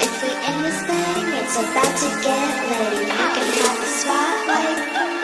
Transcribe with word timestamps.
If 0.00 0.22
we 0.22 0.30
end 0.48 0.64
this 0.64 0.80
thing, 0.86 1.28
it's 1.40 1.56
about 1.56 1.96
to 2.00 2.08
get 2.24 2.54
late. 2.70 3.10
I 3.10 3.26
can 3.34 3.48
have 3.58 3.80
the 3.80 3.86
spotlight. 3.86 5.17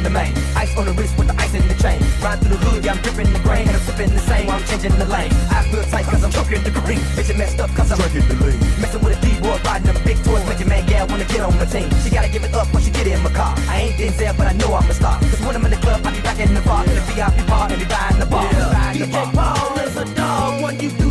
I'm 0.00 0.04
the 0.04 0.16
main. 0.16 0.32
Ice 0.56 0.72
on 0.78 0.86
the 0.86 0.94
wrist 0.96 1.12
with 1.18 1.28
the 1.28 1.36
ice 1.36 1.52
in 1.52 1.60
the 1.68 1.76
chain. 1.76 2.00
Ride 2.24 2.40
through 2.40 2.56
the 2.56 2.60
hood, 2.64 2.84
yeah, 2.84 2.96
I'm 2.96 3.02
dripping 3.04 3.28
the 3.36 3.40
grain. 3.40 3.68
And 3.68 3.76
I'm 3.76 3.84
sipping 3.84 4.08
the 4.08 4.24
same 4.24 4.46
while 4.46 4.56
I'm 4.56 4.64
changing 4.64 4.96
the 4.96 5.04
lane. 5.04 5.28
Eyes 5.52 5.68
feel 5.68 5.84
tight 5.92 6.06
cause 6.08 6.24
I'm 6.24 6.32
choking 6.32 6.64
the 6.64 6.72
green. 6.72 7.04
Bitch, 7.12 7.28
it 7.28 7.36
messed 7.36 7.60
up 7.60 7.68
cause 7.76 7.92
I'm 7.92 8.00
drinking 8.00 8.24
the 8.32 8.36
lean. 8.40 8.58
Messing 8.80 9.02
with 9.04 9.12
a 9.12 9.20
D-boy, 9.20 9.60
riding 9.60 9.92
them 9.92 10.00
big 10.04 10.16
toys. 10.24 10.40
Making 10.48 10.68
man 10.72 10.88
gal 10.88 11.06
wanna 11.06 11.28
get 11.28 11.40
on 11.44 11.52
my 11.60 11.66
team. 11.68 11.90
She 12.00 12.08
gotta 12.08 12.32
give 12.32 12.44
it 12.44 12.54
up 12.54 12.72
when 12.72 12.82
she 12.82 12.90
get 12.90 13.06
in 13.12 13.20
my 13.20 13.28
car. 13.28 13.52
I 13.68 13.92
ain't 13.92 14.00
Denzel, 14.00 14.32
but 14.38 14.46
I 14.48 14.54
know 14.56 14.72
I'm 14.72 14.88
a 14.88 14.94
star. 14.94 15.20
Cause 15.20 15.40
when 15.44 15.52
I'm 15.52 15.64
in 15.68 15.72
the 15.76 15.82
club, 15.84 16.00
I 16.00 16.16
be 16.16 16.22
back 16.24 16.40
in 16.40 16.54
the 16.54 16.64
bar. 16.64 16.80
In 16.88 16.96
the 16.96 17.04
VIP 17.12 17.36
bar, 17.44 17.68
and 17.68 17.76
be 17.76 17.84
buying 17.84 18.18
the 18.18 18.26
bar. 18.26 18.48
Yeah. 18.48 18.96
DJ 18.96 19.20
Paul 19.36 19.78
is 19.84 19.96
a 19.96 20.04
dog 20.16 20.62
What 20.62 20.82
you 20.82 20.90
do 20.96 21.09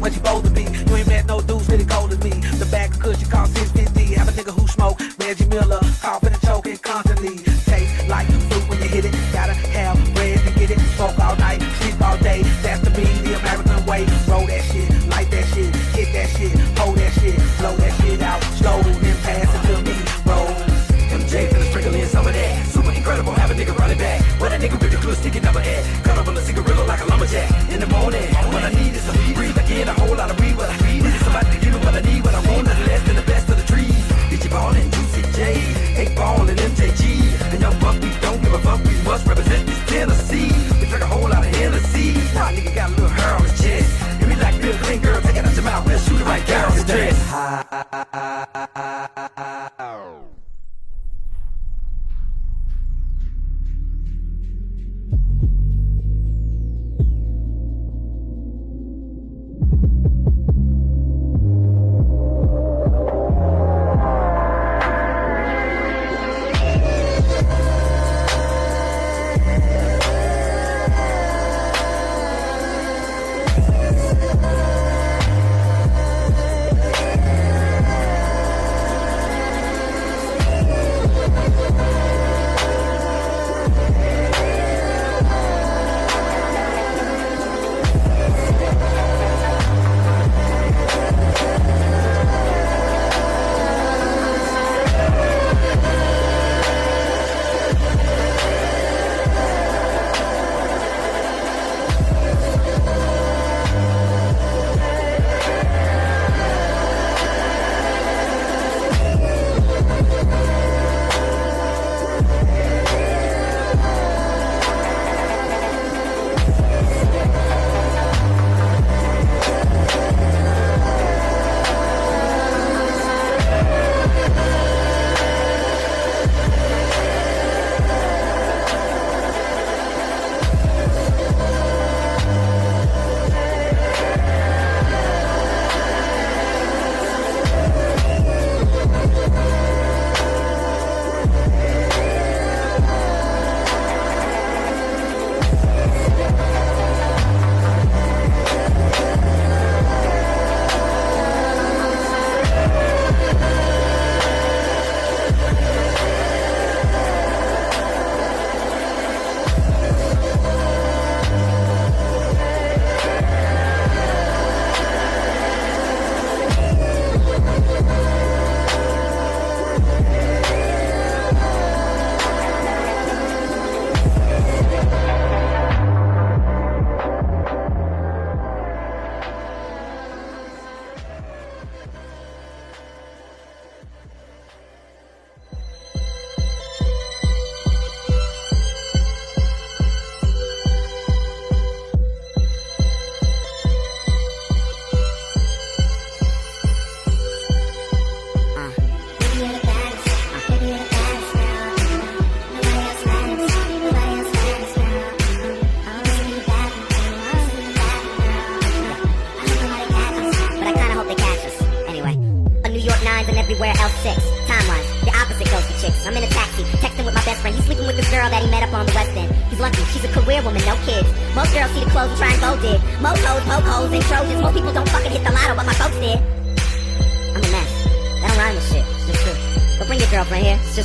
what 0.00 0.12
you 0.12 0.18
supposed 0.18 0.44
to 0.46 0.50
be. 0.50 0.62
You 0.62 0.96
ain't 0.96 1.08
met 1.08 1.26
no 1.26 1.40
dudes 1.40 1.68
really 1.68 1.84
cold 1.84 2.12
as 2.12 2.22
me. 2.22 2.30
The 2.30 2.68
back 2.70 2.94
of 2.94 3.00
cushion 3.00 3.28
cost 3.28 3.56
650. 3.56 4.14
Have 4.14 4.28
a 4.28 4.32
nigga 4.32 4.52
who 4.58 4.66
smoke 4.68 5.00
Reggie 5.18 5.46
Miller. 5.46 5.80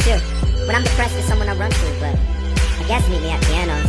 It's 0.06 0.12
you. 0.12 0.68
When 0.68 0.76
I'm 0.76 0.84
depressed, 0.84 1.16
there's 1.16 1.26
someone 1.26 1.48
I 1.48 1.56
run 1.56 1.72
to, 1.72 1.88
but 2.04 2.12
I 2.12 2.84
guess 2.88 3.08
meet 3.08 3.22
me 3.24 3.32
at 3.32 3.40
pianos. 3.48 3.88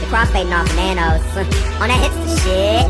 The 0.00 0.06
crossfading 0.12 0.52
off 0.52 0.68
bananas. 0.68 1.24
On 1.80 1.88
that 1.88 1.96
hipster 1.96 2.28
shit. 2.44 2.84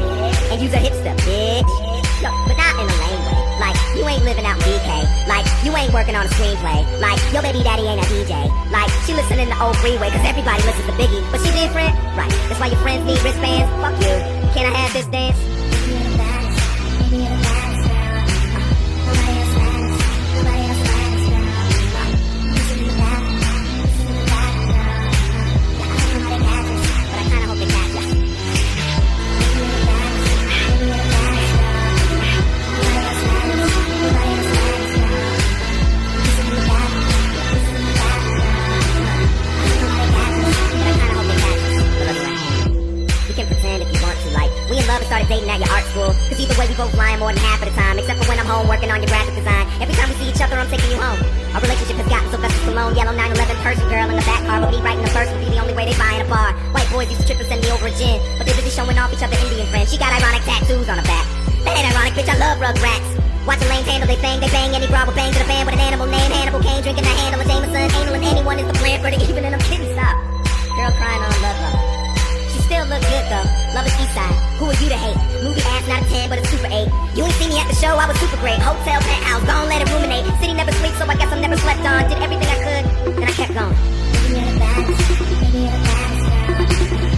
And 0.50 0.58
use 0.58 0.75
a 0.75 0.82
hipster, 0.82 1.14
bitch. 1.23 1.70
Yo, 2.18 2.30
but 2.50 2.58
not 2.58 2.75
in 2.75 2.90
a 2.90 2.96
lame 3.06 3.23
way. 3.23 3.38
Like, 3.62 3.78
you 3.94 4.02
ain't 4.02 4.25
living 4.25 4.44
out 4.46 4.58
BK. 4.66 4.90
Like, 5.28 5.46
you 5.62 5.70
ain't 5.76 5.92
working 5.94 6.16
on 6.16 6.26
a 6.26 6.28
screenplay. 6.35 6.82
Like, 6.99 7.23
your 7.32 7.42
baby 7.42 7.62
daddy 7.62 7.87
ain't 7.87 8.02
a 8.02 8.08
DJ. 8.11 8.35
Like, 8.70 8.90
she 9.06 9.14
listening 9.14 9.46
to 9.46 9.62
old 9.62 9.76
freeway, 9.78 10.11
cause 10.11 10.26
everybody 10.26 10.62
listens 10.66 10.87
to 10.87 10.94
Biggie. 10.99 11.23
But 11.30 11.38
she 11.46 11.54
different? 11.54 11.94
Right. 12.18 12.30
That's 12.50 12.58
why 12.58 12.66
your 12.66 12.82
friends 12.82 13.06
need 13.06 13.23
wristbands. 13.23 13.70
Fuck 13.78 13.94
you. 14.02 14.14
Can 14.58 14.66
I 14.66 14.75
have 14.75 14.92
this 14.92 15.06
dance? 15.06 15.38
Yellow 52.76 53.16
911 53.16 53.56
Persian 53.64 53.88
girl 53.88 54.04
in 54.04 54.21
the 54.21 54.26
back 54.28 54.45
car. 54.45 54.61
But 54.61 54.68
me 54.68 54.85
writing 54.85 55.00
the 55.00 55.09
verse 55.16 55.33
would 55.33 55.40
be 55.40 55.49
the 55.49 55.64
only 55.64 55.73
way 55.73 55.88
they 55.88 55.97
buy 55.97 56.21
in 56.21 56.21
a 56.21 56.28
bar. 56.28 56.52
White 56.76 56.85
boys 56.92 57.09
used 57.09 57.25
to 57.25 57.26
trip 57.26 57.40
and 57.40 57.49
send 57.49 57.64
me 57.64 57.73
over 57.73 57.88
a 57.88 57.95
gin. 57.97 58.21
But 58.37 58.45
they 58.45 58.52
busy 58.52 58.68
showing 58.68 59.00
off 59.00 59.09
each 59.16 59.25
other 59.25 59.33
Indian 59.49 59.64
friends. 59.73 59.88
She 59.88 59.97
got 59.97 60.12
ironic 60.12 60.45
tattoos 60.45 60.85
on 60.85 61.00
her 61.00 61.09
back. 61.09 61.25
That 61.64 61.73
ain't 61.73 61.88
ironic, 61.88 62.12
bitch. 62.12 62.28
I 62.28 62.37
love 62.37 62.61
rugrats. 62.61 63.09
Watching 63.49 63.73
lanes 63.73 63.88
handle 63.88 64.04
they 64.04 64.21
bang, 64.21 64.45
they 64.45 64.52
bang 64.52 64.76
any 64.76 64.85
will 64.92 65.16
bang 65.16 65.33
to 65.33 65.38
the 65.40 65.49
fan 65.49 65.64
with 65.64 65.73
an 65.73 65.80
animal 65.88 66.04
name. 66.04 66.28
Hannibal 66.37 66.61
Kane 66.61 66.85
drinking 66.85 67.09
the 67.09 67.16
handle 67.16 67.40
of 67.40 67.49
Jameson. 67.49 67.88
Anal 67.97 68.21
and 68.21 68.25
anyone 68.28 68.61
is 68.61 68.68
the 68.68 68.76
plan 68.76 69.00
for 69.00 69.09
the 69.09 69.16
even 69.25 69.40
and 69.40 69.56
I'm 69.56 69.64
kidding. 69.73 69.88
Stop. 69.97 70.21
Girl 70.76 70.92
crying 71.00 71.25
on 71.25 71.33
love 71.40 71.56
love. 71.64 71.80
She 72.52 72.61
still 72.61 72.85
look 72.92 73.00
good 73.09 73.25
though. 73.33 73.65
Love. 73.76 73.87
Who 74.56 74.64
are 74.64 74.73
you 74.80 74.88
to 74.88 74.97
hate? 74.97 75.16
Movie 75.45 75.61
ass 75.61 75.87
not 75.87 76.00
a 76.00 76.09
10, 76.09 76.30
but 76.30 76.38
a 76.38 76.47
super 76.47 76.66
8. 76.66 76.88
You 77.14 77.25
ain't 77.25 77.35
see 77.35 77.49
me 77.49 77.61
at 77.61 77.68
the 77.68 77.75
show, 77.75 77.92
I 77.92 78.09
was 78.09 78.18
super 78.18 78.38
great. 78.38 78.59
Hotel, 78.59 78.99
penthouse, 79.02 79.45
don't 79.45 79.68
let 79.68 79.83
it 79.83 79.92
ruminate. 79.92 80.25
City 80.40 80.54
never 80.54 80.73
sleeps, 80.73 80.97
so 80.97 81.04
I 81.04 81.14
guess 81.14 81.30
I'm 81.30 81.42
never 81.42 81.59
slept 81.59 81.85
on. 81.85 82.09
Did 82.09 82.23
everything 82.23 82.49
I 82.49 82.56
could, 82.56 82.85
then 83.16 83.25
I 83.28 83.33
kept 83.33 83.52
going. 83.52 83.76
I 86.97 87.15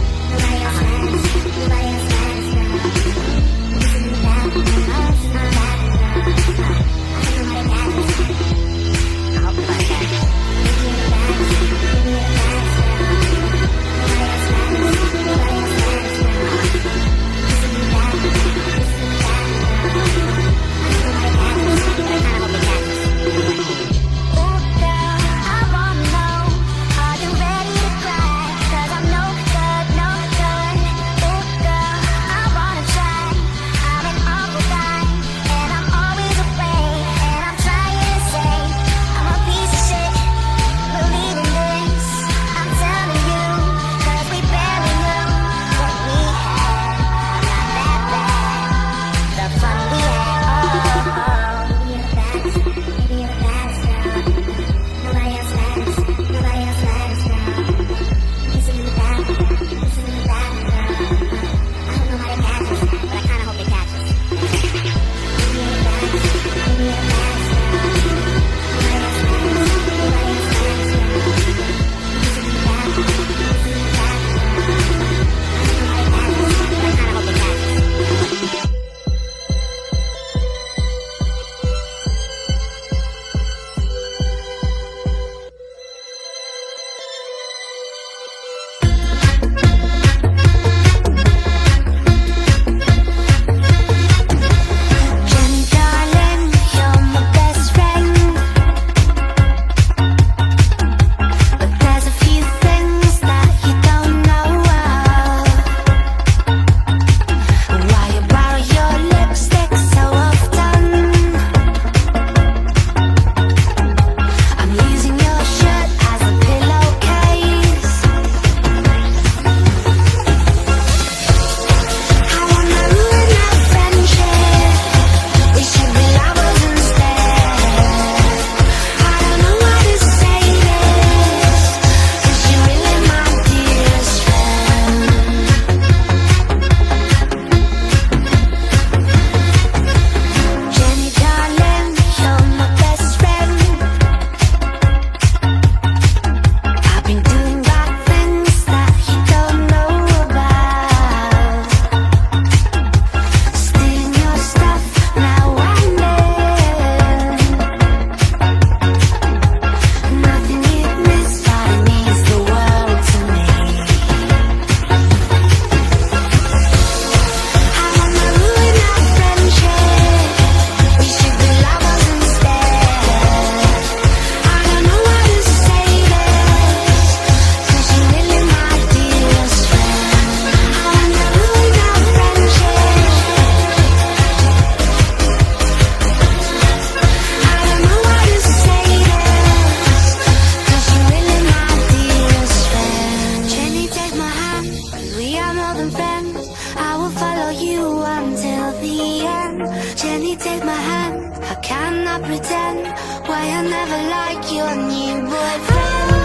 Why 203.29 203.43
I 203.57 203.61
never 203.75 204.01
like 204.17 204.43
your 204.51 204.75
new 204.91 205.15
boyfriend 205.31 206.18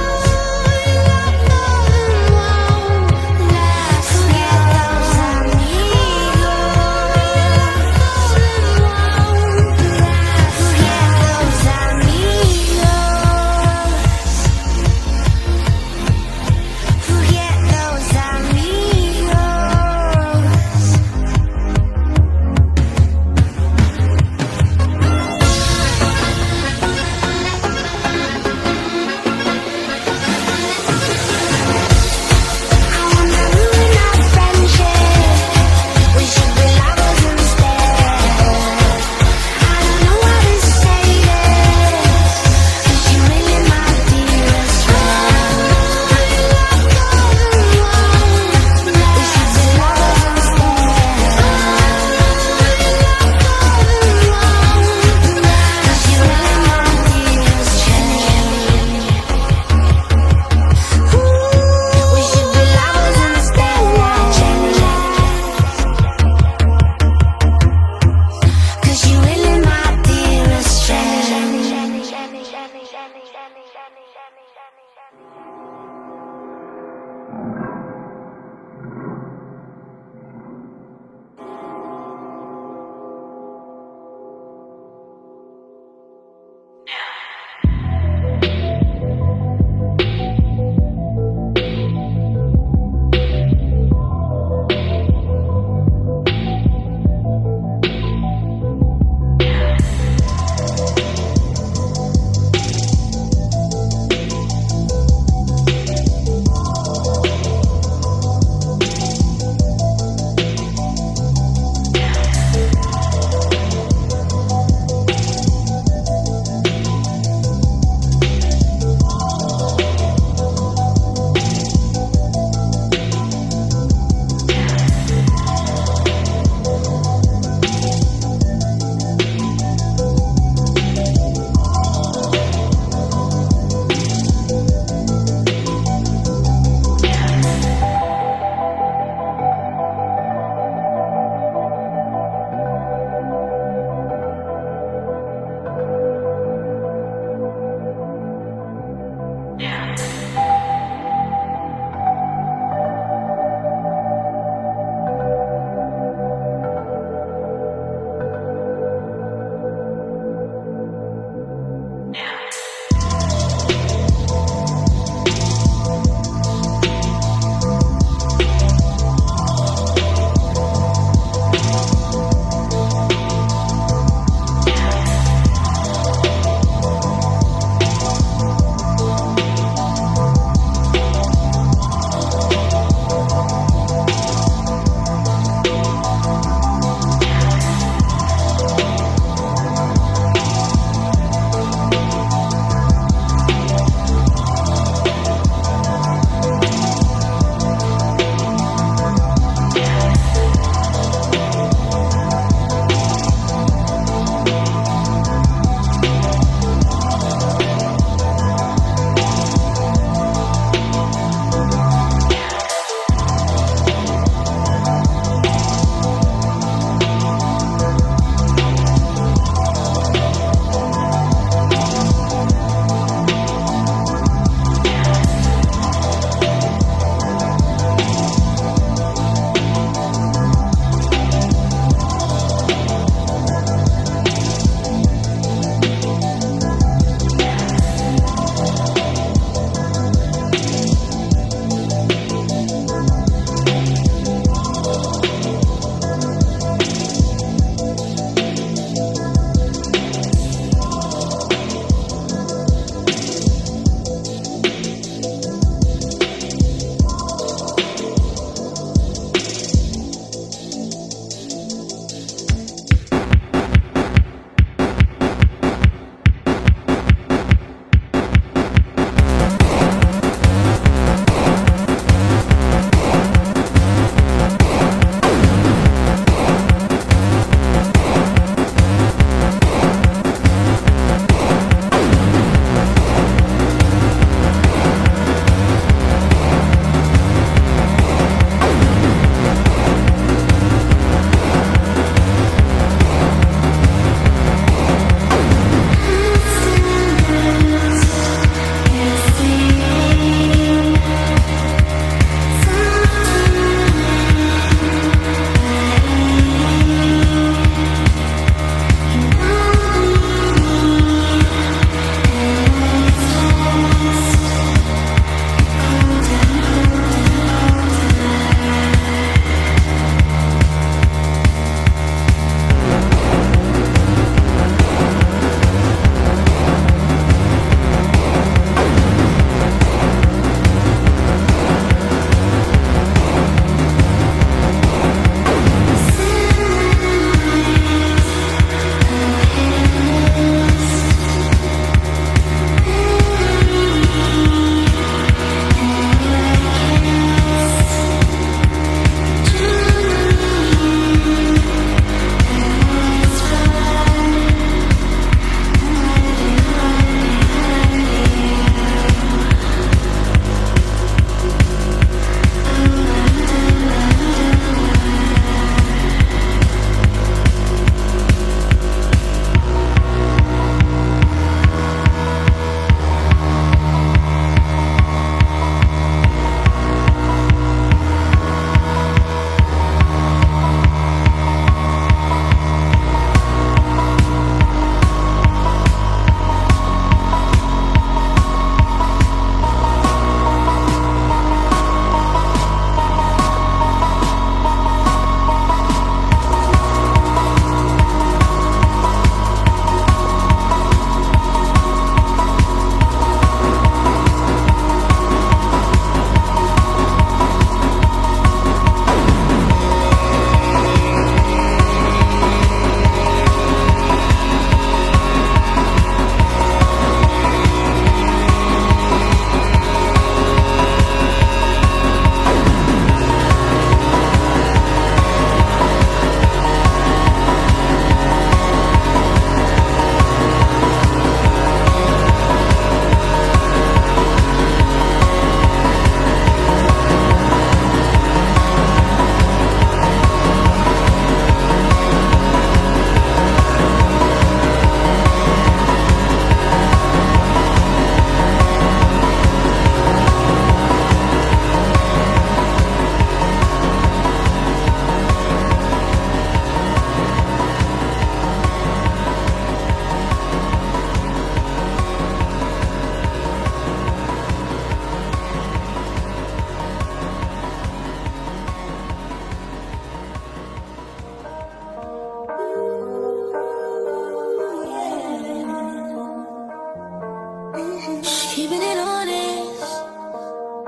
keeping 478.64 478.83
it 478.83 478.98
honest. 478.98 479.83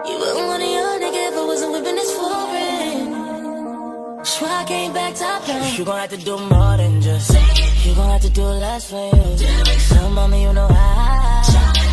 You 0.09 0.15
wouldn't 0.21 0.47
want 0.49 0.63
a 0.63 0.71
young 0.77 0.99
nigga 1.03 1.23
if 1.29 1.37
I 1.37 1.45
wasn't 1.45 1.73
whipping 1.73 1.97
this 2.01 2.13
foreign. 2.17 3.05
Swear 4.25 4.53
I 4.63 4.65
came 4.65 4.93
back 4.95 5.15
top 5.15 5.47
down. 5.47 5.75
You 5.77 5.85
gon' 5.85 5.99
have 5.99 6.11
to 6.11 6.17
do 6.17 6.39
more 6.39 6.77
than 6.79 7.03
just. 7.03 7.31
You 7.85 7.95
gon' 7.95 8.11
have 8.11 8.23
to 8.23 8.31
do 8.31 8.45
less 8.65 8.91
for 8.91 9.07
you. 9.17 9.37
So, 9.91 10.09
mommy, 10.11 10.43
you 10.43 10.53
know 10.55 10.69
I 10.71 10.75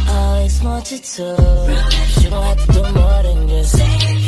always 0.09 0.63
want 0.63 0.91
you 0.91 0.99
to. 0.99 1.25
You 2.21 2.29
gon' 2.29 2.43
have 2.43 2.65
to 2.65 2.71
do 2.77 2.81
more 2.99 3.23
than 3.27 3.47
just. 3.49 3.75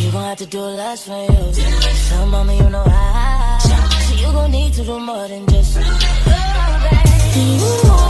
You 0.01 0.11
gon' 0.11 0.23
have 0.23 0.37
to 0.37 0.45
do 0.45 0.59
less 0.59 1.05
for 1.07 1.21
you. 1.31 1.53
So, 2.09 2.25
mommy, 2.25 2.57
you 2.57 2.69
know 2.69 2.83
I. 2.85 3.59
So 4.07 4.13
you 4.15 4.29
gon' 4.33 4.51
need 4.51 4.73
to 4.73 4.83
do 4.83 4.99
more 4.99 5.27
than 5.29 5.47
just. 5.47 5.77
You 7.37 7.43
know, 7.87 8.04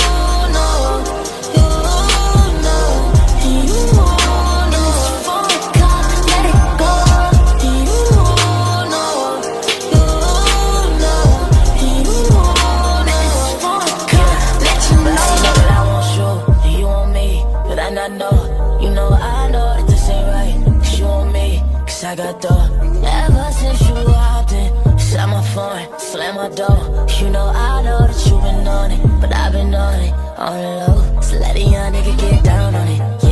I 22.06 22.18
got 22.18 22.40
dough. 22.40 22.70
Ever 23.04 23.52
since 23.52 23.82
you 23.82 23.96
walked 23.96 24.54
in, 24.54 24.72
shut 24.98 25.28
my 25.28 25.42
phone, 25.54 26.00
slam 26.00 26.36
my 26.36 26.50
door. 26.50 27.08
You 27.20 27.30
know 27.32 27.48
I 27.48 27.82
know 27.82 28.08
that 28.08 28.26
you 28.28 28.38
been 28.38 28.68
on 28.68 28.92
it, 28.92 29.20
but 29.20 29.36
I've 29.36 29.52
been 29.52 29.74
on 29.74 30.00
it, 30.00 30.14
on 30.38 30.62
the 30.62 30.70
low. 30.86 31.22
So 31.22 31.38
let 31.40 31.56
a 31.56 31.60
young 31.60 31.94
nigga 31.94 32.18
get 32.20 32.44
down 32.44 32.76
on 32.76 32.88
it. 32.88 33.25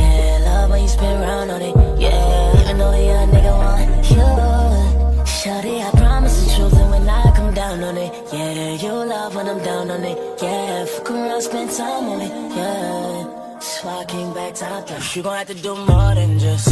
When 0.74 0.82
you 0.82 0.88
spin 0.88 1.20
round 1.20 1.50
on 1.52 1.62
it. 1.62 1.74
Yeah, 2.00 2.60
even 2.60 2.78
though 2.78 2.90
a 2.90 3.06
young 3.06 3.28
nigga 3.30 3.54
want 3.62 4.10
you. 4.10 5.24
Shorty, 5.24 5.74
I 5.80 5.90
promise 5.92 6.36
the 6.40 6.46
truth, 6.56 6.76
and 6.82 6.90
when 6.90 7.08
I 7.08 7.22
come 7.36 7.54
down 7.54 7.84
on 7.84 7.96
it, 7.96 8.10
yeah, 8.32 8.72
you 8.82 8.92
love 9.06 9.36
when 9.36 9.46
I'm 9.46 9.62
down 9.62 9.88
on 9.92 10.02
it, 10.02 10.18
yeah. 10.42 10.84
Fuck 10.86 11.10
around, 11.12 11.42
spend 11.42 11.70
time 11.70 12.04
on 12.12 12.20
it, 12.22 12.32
yeah. 12.56 13.60
So 13.60 13.88
I 13.88 14.04
came 14.06 14.34
back 14.34 14.54
top 14.56 14.88
down. 14.88 15.00
You 15.14 15.22
gon' 15.22 15.36
have 15.38 15.46
to 15.46 15.54
do 15.54 15.76
more 15.76 16.14
than 16.16 16.40
just. 16.40 16.66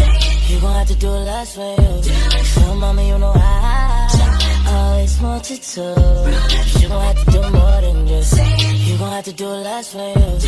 You 0.51 0.61
gon' 0.61 0.75
have 0.75 0.89
to 0.89 0.97
do 0.97 1.09
less 1.09 1.55
for 1.55 1.71
you. 1.81 2.03
So, 2.43 2.75
mama, 2.75 3.03
you 3.05 3.19
know 3.19 3.33
I 3.37 4.09
always 4.67 5.21
want 5.21 5.49
you 5.49 5.59
to. 5.59 5.85
You 6.81 6.89
gon' 6.89 7.03
have 7.07 7.25
to 7.25 7.31
do 7.31 7.41
more 7.57 7.81
than 7.83 8.07
just. 8.09 8.37
You 8.89 8.99
gon' 8.99 9.13
have 9.13 9.25
to 9.27 9.33
do 9.33 9.47
less 9.47 9.93
for 9.93 10.09
you. 10.19 10.41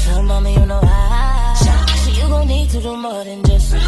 So, 0.00 0.22
mama, 0.22 0.50
you 0.50 0.64
know 0.64 0.80
I. 0.82 1.81
You 2.14 2.28
gon' 2.28 2.46
need 2.46 2.68
to 2.70 2.80
do 2.80 2.96
more 2.96 3.24
than 3.24 3.42
just. 3.44 3.72
Go. 3.72 3.78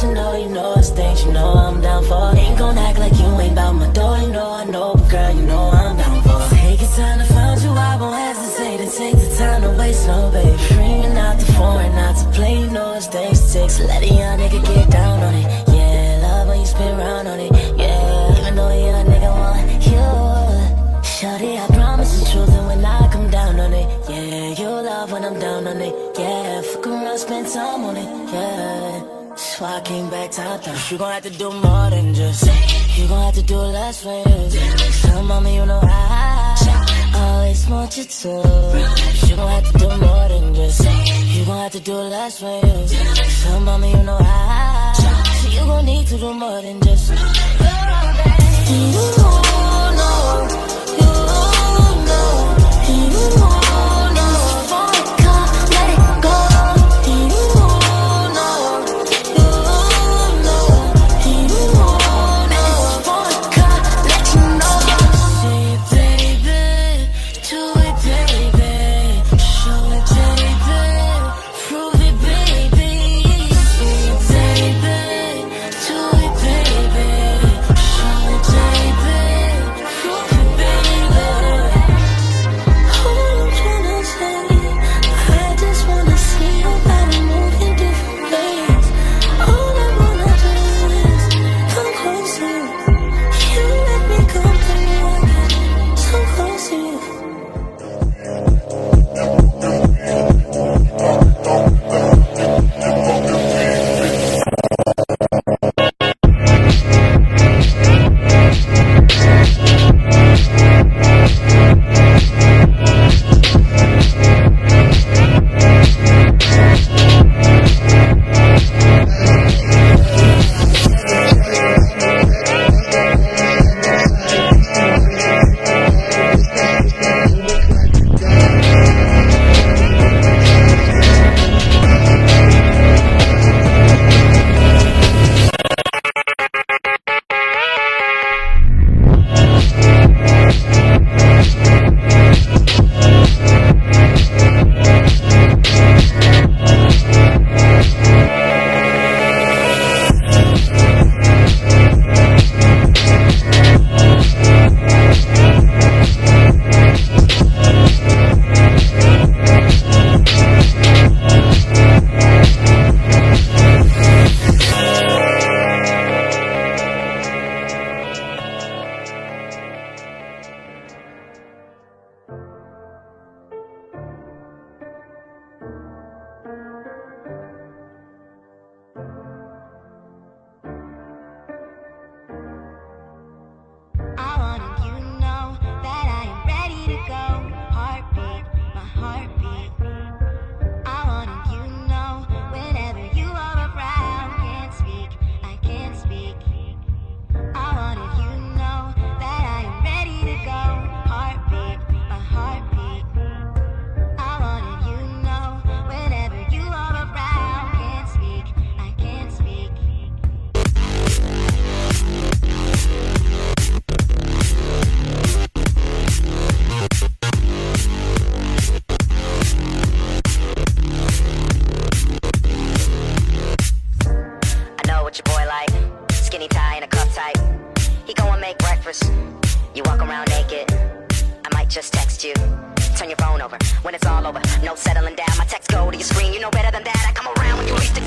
You 0.00 0.48
know, 0.48 0.74
you 0.76 1.32
know 1.32 1.52
I'm 1.52 1.80
down 1.80 2.02
for. 2.04 2.34
Ain't 2.36 2.58
gon' 2.58 2.78
act 2.78 2.98
like 2.98 3.12
you 3.18 3.26
ain't 3.40 3.54
bout 3.54 3.72
my 3.72 3.90
door, 3.92 4.16
you 4.18 4.32
know 4.32 4.52
I 4.52 4.64
know, 4.64 4.94
but 4.94 5.10
girl, 5.10 5.34
you 5.34 5.42
know 5.42 5.70
I'm 5.70 5.79
to 9.92 10.06
no 10.06 10.30
baby. 10.30 10.74
Ringing 10.76 11.16
out 11.16 11.38
the 11.38 11.46
phone, 11.52 11.94
not 11.94 12.16
to 12.16 12.24
play, 12.32 12.60
it's 13.30 13.52
things 13.52 13.76
to 13.78 13.84
let 13.84 14.02
a 14.02 14.06
young 14.06 14.38
nigga 14.38 14.60
get 14.64 14.90
down 14.90 15.22
on 15.22 15.34
it. 15.34 15.46
Yeah, 15.68 16.20
love 16.22 16.48
when 16.48 16.60
you 16.60 16.66
spin 16.66 16.96
round 16.96 17.28
on 17.28 17.40
it. 17.40 17.52
Yeah, 17.78 18.38
even 18.38 18.54
though 18.56 18.68
a 18.68 18.86
young 18.86 19.06
nigga 19.06 19.30
want 19.40 19.86
you. 19.92 21.02
Shorty, 21.02 21.58
I 21.58 21.66
promise 21.68 22.12
the 22.18 22.30
truth, 22.30 22.50
and 22.50 22.66
when 22.66 22.84
I 22.84 23.08
come 23.12 23.30
down 23.30 23.58
on 23.58 23.72
it, 23.72 23.86
yeah, 24.08 24.60
you 24.60 24.68
love 24.68 25.12
when 25.12 25.24
I'm 25.24 25.38
down 25.38 25.66
on 25.66 25.80
it, 25.80 25.94
yeah. 26.18 26.62
Fuck 26.62 26.86
around, 26.86 27.18
spend 27.18 27.46
time 27.48 27.84
on 27.84 27.96
it, 27.96 28.08
yeah. 28.32 29.36
So 29.36 29.64
I 29.64 29.80
came 29.80 30.08
back 30.10 30.30
top 30.30 30.64
down. 30.64 30.76
You 30.90 30.98
gon' 30.98 31.12
have 31.12 31.22
to 31.22 31.30
do 31.30 31.50
more 31.50 31.90
than 31.90 32.14
just. 32.14 32.44
You 32.96 33.08
gon' 33.08 33.24
have 33.24 33.34
to 33.34 33.42
do 33.42 33.56
less 33.56 34.02
for 34.02 34.18
you. 34.28 34.50
So, 34.90 35.22
mommy, 35.22 35.56
you 35.56 35.66
know 35.66 35.80
I 35.82 36.49
always 37.40 37.68
want 37.68 37.96
you 37.96 38.04
to. 38.04 38.28
You 39.26 39.36
gon' 39.36 39.50
have 39.50 39.72
to 39.72 39.78
do 39.78 39.88
more 39.88 40.28
than 40.28 40.54
just. 40.54 40.84
You 40.84 41.44
gon' 41.44 41.58
have 41.62 41.72
to 41.72 41.80
do 41.80 41.94
less 41.94 42.40
for 42.40 42.60
you. 42.66 42.88
So, 43.40 43.60
mommy, 43.60 43.90
you 43.90 44.02
know. 44.02 44.18
So 45.40 45.48
you 45.48 45.64
gon' 45.70 45.84
need 45.86 46.06
to 46.08 46.18
do 46.18 46.34
more 46.34 46.62
than 46.62 46.80
just. 46.82 47.10
You 48.70 48.76
know, 49.18 49.49